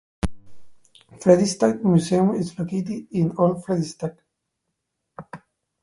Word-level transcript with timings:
Fredrikstad 1.19 1.83
Museum 1.83 2.33
is 2.33 2.57
located 2.57 3.05
in 3.11 3.37
Old 3.37 3.63
Fredrikstad. 3.63 4.17